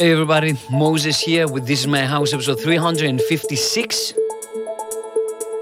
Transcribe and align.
Hey 0.00 0.12
everybody, 0.12 0.56
Moses 0.70 1.18
here 1.18 1.48
with 1.48 1.66
This 1.66 1.80
Is 1.80 1.88
My 1.88 2.06
House 2.06 2.32
episode 2.32 2.60
356. 2.60 4.12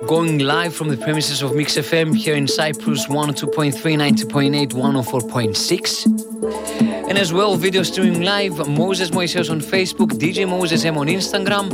Going 0.07 0.41
live 0.41 0.75
from 0.75 0.91
the 0.91 0.99
premises 0.99 1.41
of 1.41 1.57
Mix 1.57 1.79
FM 1.79 2.15
here 2.15 2.35
in 2.35 2.47
Cyprus 2.47 3.07
102.3, 3.07 3.73
90.8, 3.73 4.75
104.6. 4.75 7.09
And 7.09 7.17
as 7.17 7.33
well, 7.33 7.57
video 7.57 7.83
streaming 7.83 8.25
live, 8.25 8.59
Moses 8.69 9.09
Moiseos 9.09 9.51
on 9.51 9.63
Facebook, 9.63 10.11
DJ 10.21 10.47
Moses 10.47 10.85
M 10.85 10.99
on 10.99 11.07
Instagram, 11.07 11.73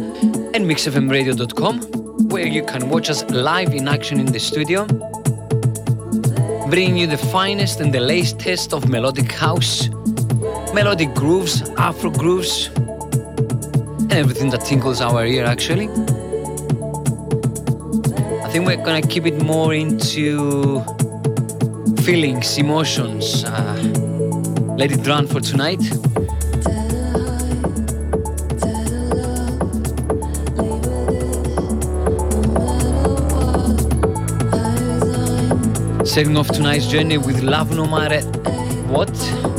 and 0.55 0.65
mixfmradio.com, 0.65 1.81
where 2.29 2.47
you 2.47 2.65
can 2.65 2.89
watch 2.89 3.11
us 3.11 3.25
live 3.25 3.75
in 3.75 3.89
action 3.89 4.21
in 4.21 4.27
the 4.27 4.39
studio. 4.39 4.87
Bringing 6.71 6.97
you 6.97 7.09
the 7.09 7.19
finest 7.33 7.81
and 7.81 7.93
the 7.93 7.99
latest 7.99 8.73
of 8.73 8.89
melodic 8.89 9.33
house 9.33 9.89
melodic 10.75 11.15
grooves, 11.15 11.63
afro 11.77 12.11
grooves, 12.11 12.69
and 12.77 14.13
everything 14.13 14.51
that 14.51 14.63
tinkles 14.65 15.01
our 15.01 15.25
ear 15.27 15.45
actually. 15.45 15.89
I 18.43 18.49
think 18.51 18.67
we're 18.67 18.77
gonna 18.77 19.03
keep 19.03 19.27
it 19.27 19.43
more 19.43 19.75
into 19.75 20.83
feelings, 22.03 22.57
emotions. 22.59 23.45
Uh, 23.45 23.77
let 24.79 24.93
it 24.93 25.07
run 25.07 25.27
for 25.27 25.41
tonight. 25.41 25.83
Setting 36.07 36.37
off 36.37 36.49
tonight's 36.49 36.87
journey 36.87 37.17
with 37.17 37.43
Love 37.43 37.75
No 37.75 37.87
Matter 37.87 38.21
What 38.89 39.52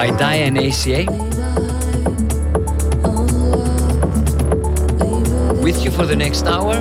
by 0.00 0.10
Diane 0.16 0.56
ACA. 0.56 1.04
With 5.62 5.84
you 5.84 5.90
for 5.90 6.06
the 6.06 6.16
next 6.16 6.46
hour. 6.46 6.72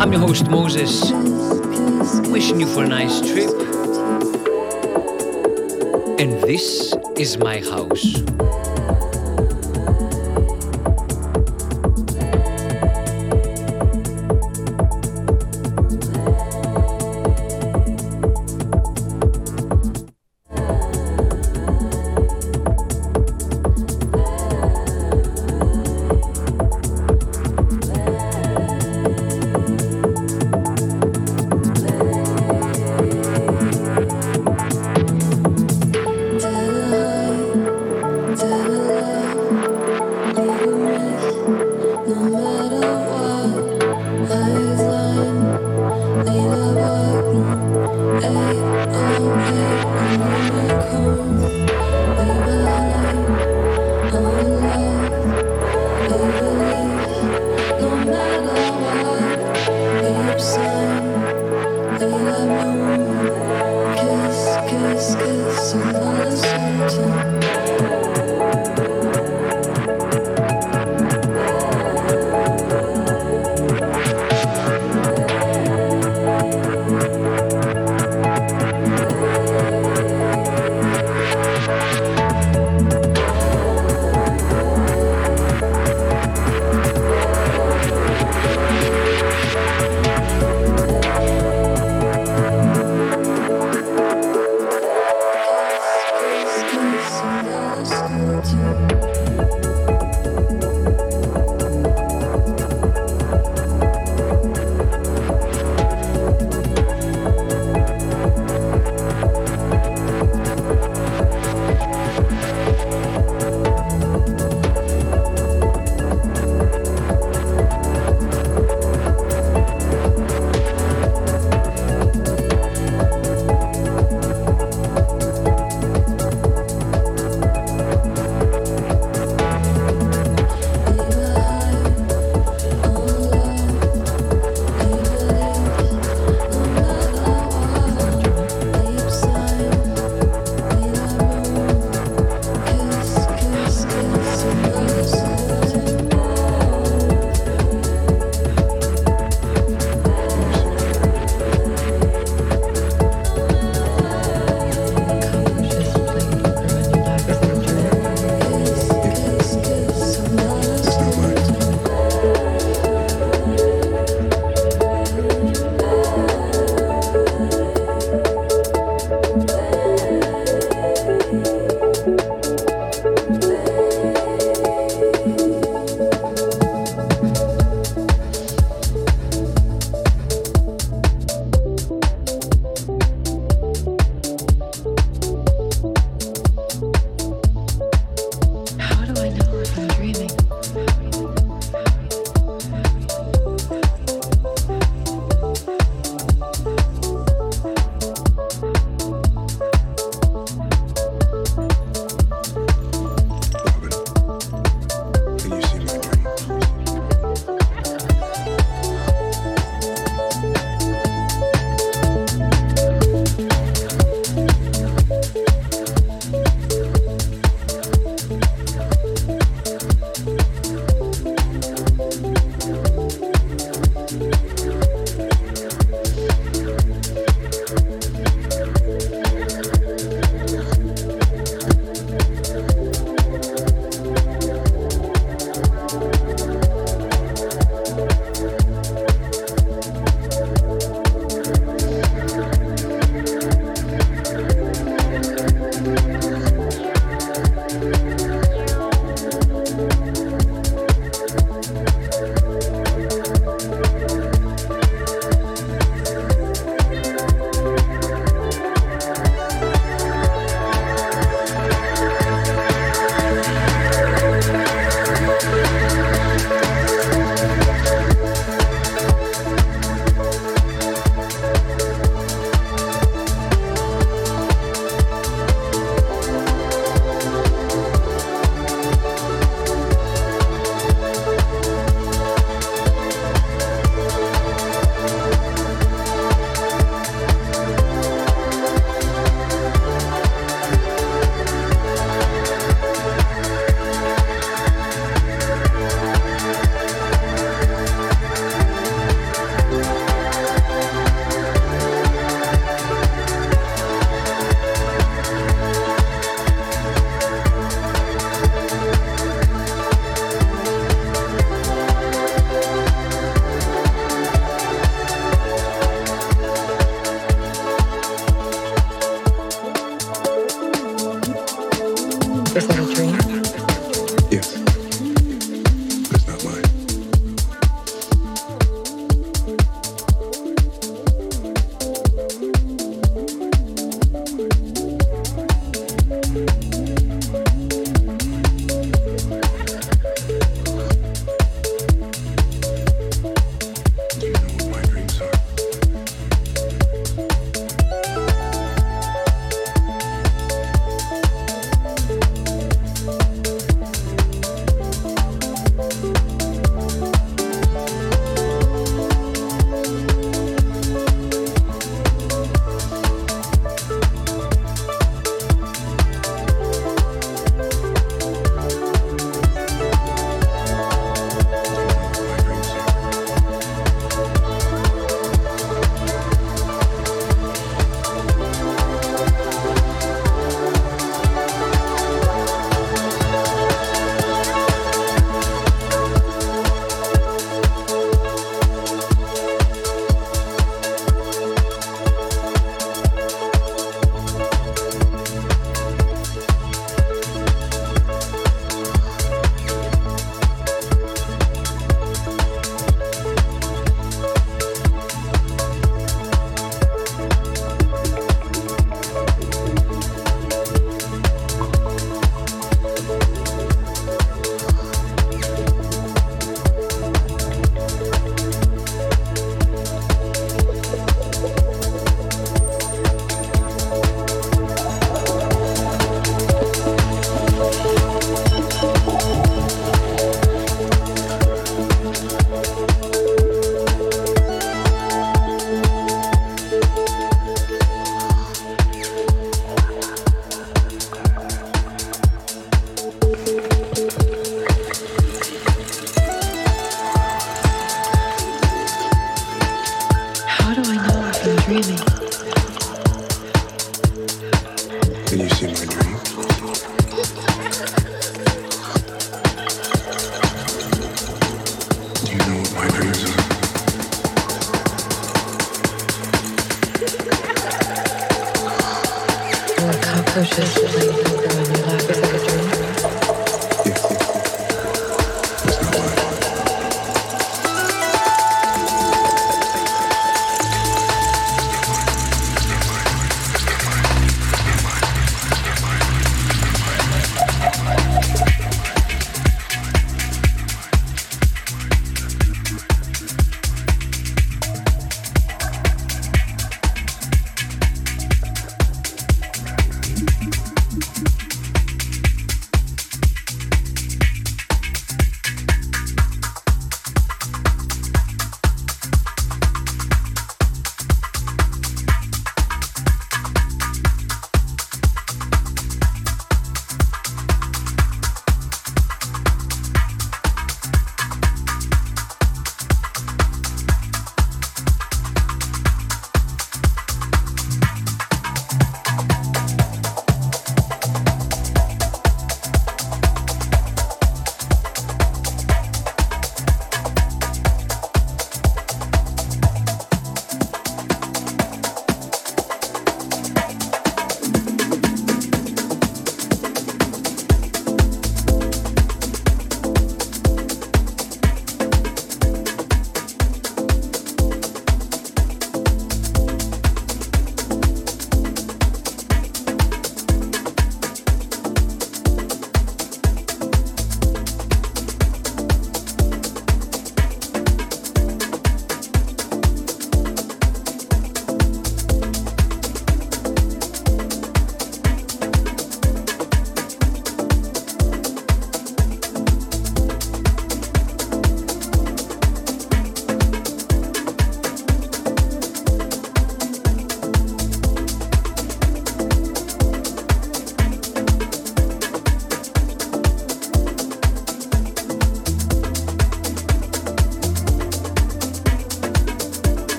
I'm 0.00 0.12
your 0.12 0.20
host 0.20 0.48
Moses, 0.48 1.10
wishing 2.30 2.60
you 2.60 2.66
for 2.66 2.84
a 2.84 2.88
nice 2.88 3.20
trip. 3.20 3.50
And 6.20 6.40
this 6.44 6.94
is 7.16 7.36
my 7.36 7.58
house. 7.58 8.22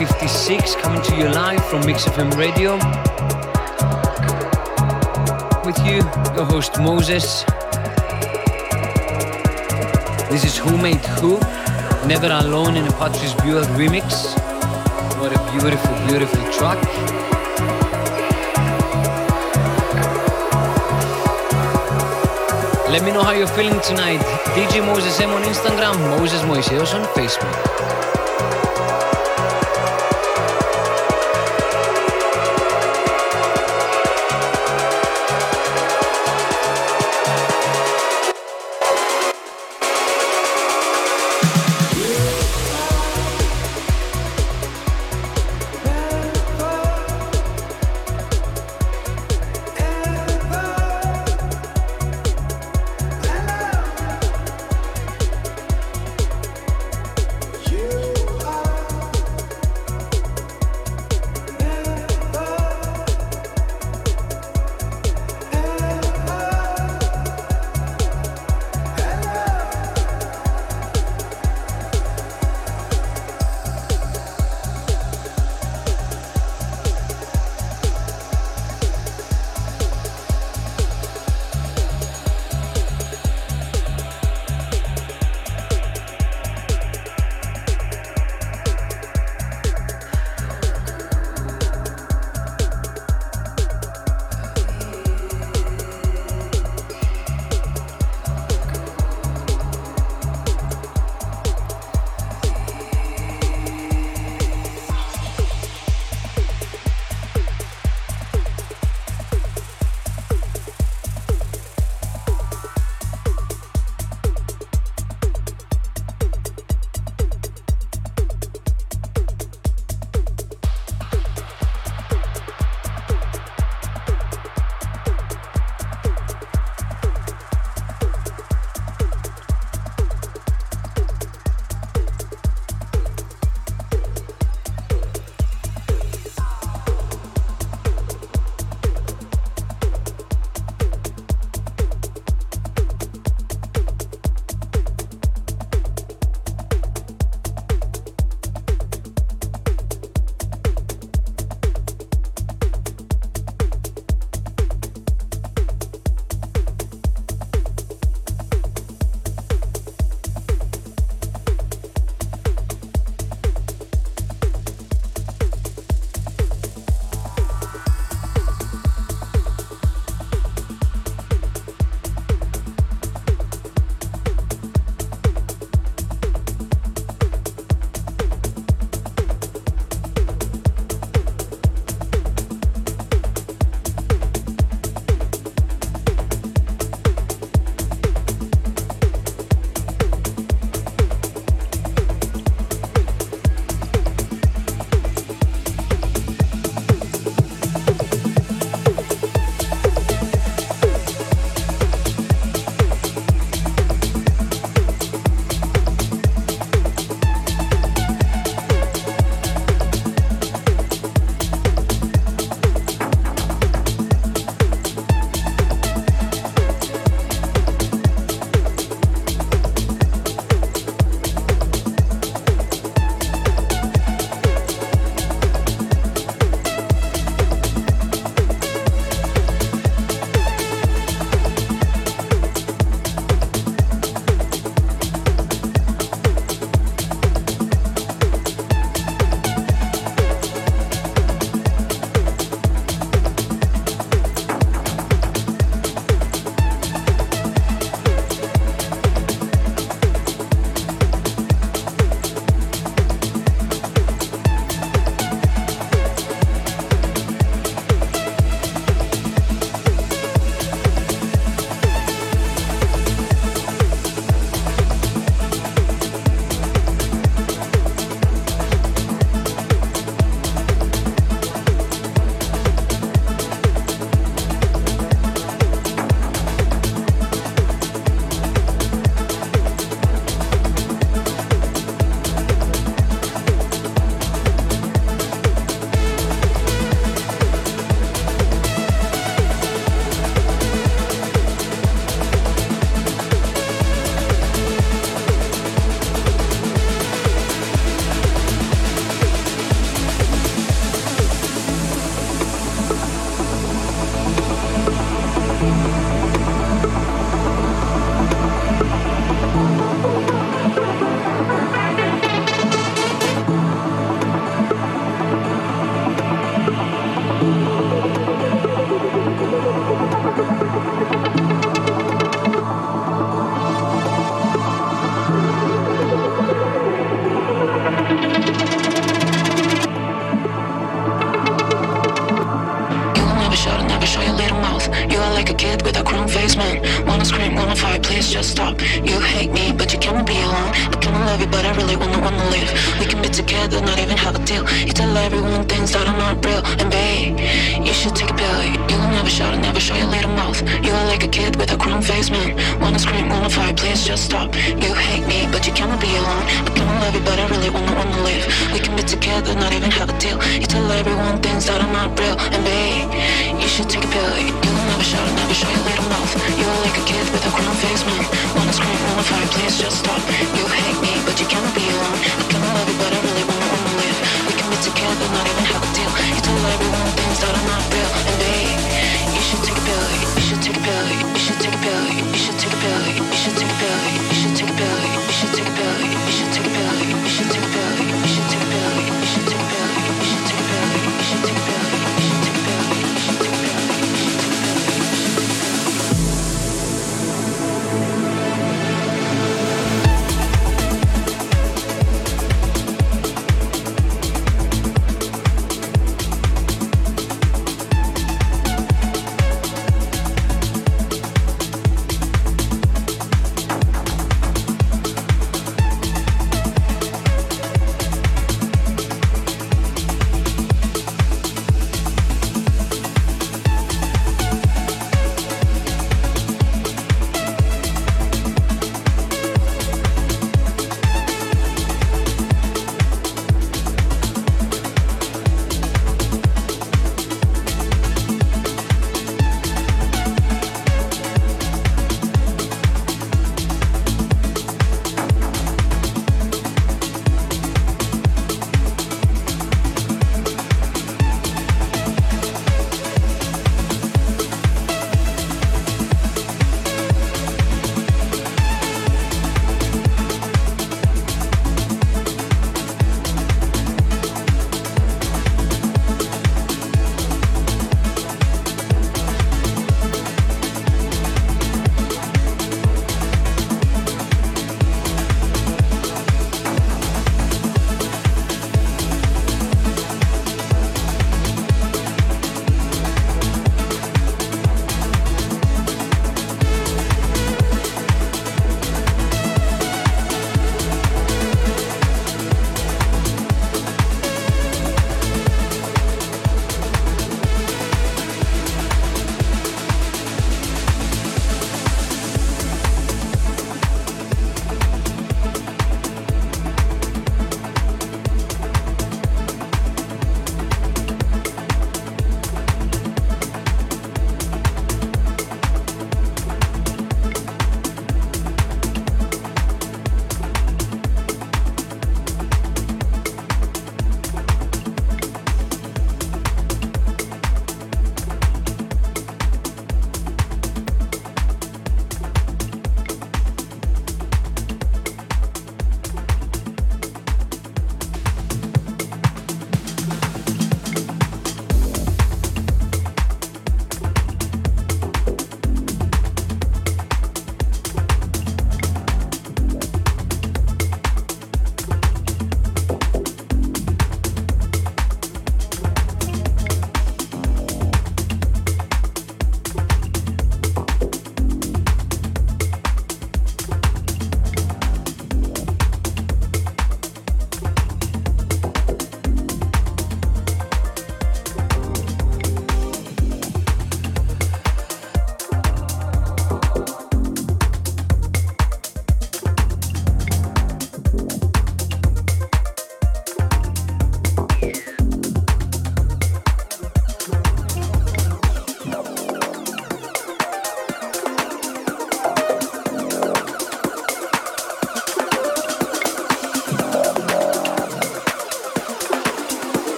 356 0.00 0.76
coming 0.76 1.02
to 1.02 1.14
you 1.14 1.28
live 1.28 1.62
from 1.66 1.84
Mix 1.84 2.06
FM 2.06 2.34
Radio. 2.34 2.76
With 5.62 5.76
you, 5.84 5.96
your 6.34 6.46
host 6.46 6.80
Moses. 6.80 7.44
This 10.30 10.44
is 10.44 10.56
Who 10.56 10.78
Made 10.78 11.04
Who, 11.20 11.38
Never 12.08 12.28
Alone 12.32 12.76
in 12.78 12.86
a 12.86 12.92
Patrice 12.92 13.34
Bäumel 13.44 13.66
remix. 13.76 14.32
What 15.20 15.36
a 15.36 15.40
beautiful, 15.52 15.94
beautiful 16.08 16.50
track. 16.50 16.80
Let 22.88 23.04
me 23.04 23.12
know 23.12 23.22
how 23.22 23.32
you're 23.32 23.46
feeling 23.48 23.78
tonight. 23.82 24.20
DJ 24.56 24.80
Moses 24.82 25.20
M 25.20 25.28
on 25.28 25.42
Instagram, 25.42 25.94
Moses 26.16 26.40
Moiseos 26.44 26.94
on 26.94 27.04
Facebook. 27.12 27.99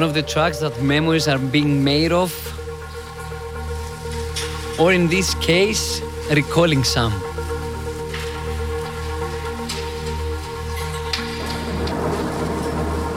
One 0.00 0.08
of 0.08 0.14
the 0.14 0.22
tracks 0.22 0.60
that 0.60 0.82
memories 0.82 1.28
are 1.28 1.38
being 1.38 1.84
made 1.84 2.10
of, 2.10 2.32
or 4.80 4.94
in 4.94 5.08
this 5.08 5.34
case, 5.34 6.00
recalling 6.30 6.82
some. 6.82 7.12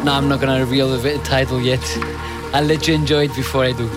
No, 0.03 0.11
I'm 0.11 0.27
not 0.27 0.41
gonna 0.41 0.59
reveal 0.59 0.89
the 0.89 1.17
title 1.19 1.61
yet. 1.61 1.85
I'll 2.53 2.65
let 2.65 2.85
you 2.85 2.95
enjoy 2.95 3.23
it 3.29 3.35
before 3.35 3.63
I 3.63 3.71
do. 3.71 3.89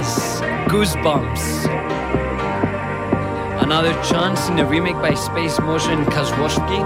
Yes, 0.00 0.40
Goosebumps. 0.72 1.44
Another 3.60 3.92
chance 4.02 4.48
in 4.48 4.58
a 4.58 4.64
remake 4.64 4.94
by 4.94 5.12
Space 5.12 5.60
Motion 5.60 5.92
and 5.92 6.06
Kazwowski. 6.06 6.80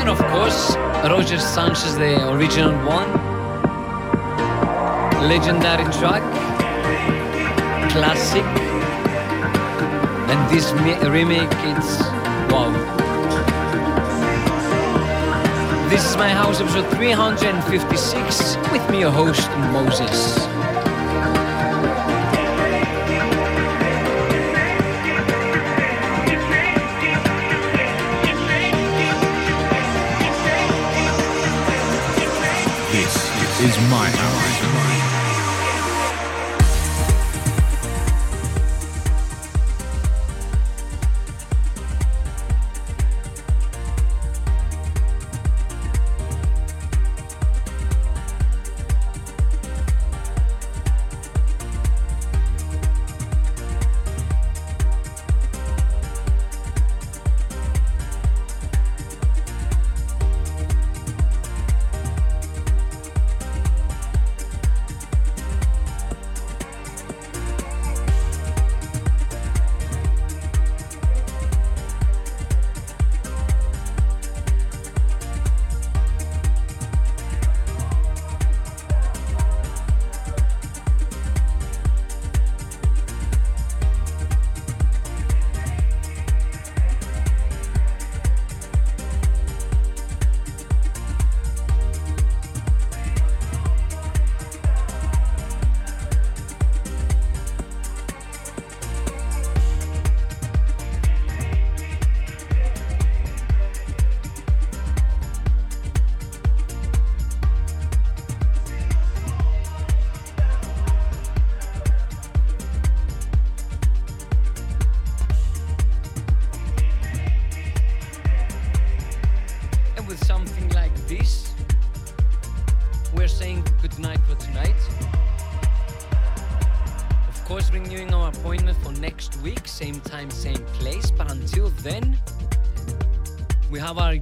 And 0.00 0.10
of 0.10 0.18
course, 0.26 0.76
Roger 1.08 1.38
Sanchez, 1.38 1.96
the 1.96 2.30
original 2.34 2.74
one. 2.86 3.10
Legendary 5.26 5.90
track. 5.98 6.22
Classic. 7.92 8.44
And 10.28 10.40
this 10.50 10.70
remake, 11.08 11.48
it's 11.72 11.98
wow. 12.52 12.70
This 15.88 16.04
is 16.04 16.16
my 16.18 16.28
house 16.28 16.60
episode 16.60 16.90
356 16.90 18.56
with 18.70 18.90
me, 18.90 19.00
your 19.00 19.10
host, 19.10 19.48
Moses. 19.72 20.47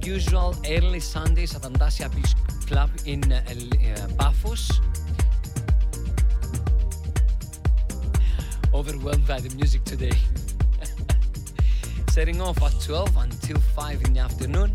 Usual 0.07 0.55
early 0.69 1.01
Sundays 1.01 1.53
at 1.53 1.65
Andasia 1.65 2.07
Beach 2.07 2.33
Club 2.65 2.89
in 3.05 3.21
uh, 3.29 3.41
uh, 3.43 4.07
Paphos. 4.17 4.79
Overwhelmed 8.73 9.27
by 9.27 9.41
the 9.41 9.53
music 9.55 9.83
today. 9.83 10.17
Setting 12.09 12.39
off 12.39 12.63
at 12.63 12.73
12 12.79 13.17
until 13.17 13.59
5 13.59 14.03
in 14.05 14.13
the 14.13 14.21
afternoon. 14.21 14.71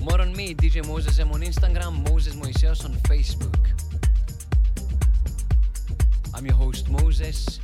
More 0.00 0.22
on 0.22 0.34
me, 0.34 0.54
DJ 0.54 0.86
Moses 0.86 1.18
M 1.18 1.32
on 1.32 1.42
Instagram, 1.42 2.08
Moses 2.08 2.34
Moiseos 2.34 2.86
on 2.86 2.92
Facebook. 3.10 3.60
I'm 6.34 6.46
your 6.46 6.54
host 6.54 6.88
Moses, 6.88 7.59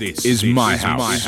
This, 0.00 0.24
is, 0.24 0.42
my, 0.42 0.78
house. 0.78 1.26